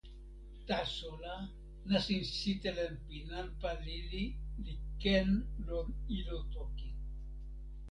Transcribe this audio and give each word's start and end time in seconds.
taso 0.67 1.09
la, 1.23 1.35
nasin 1.91 2.23
sitelen 2.37 2.93
pi 3.05 3.17
nanpa 3.29 3.69
lili 3.85 4.23
li 4.63 4.73
ken 5.01 5.29
lon 5.67 5.87
ilo 6.17 6.37
toki. 6.53 6.89